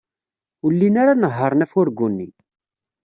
Ur 0.63 0.71
llin 0.75 0.95
ara 1.01 1.13
nehhṛen 1.15 1.63
afurgu-nni. 1.65 2.29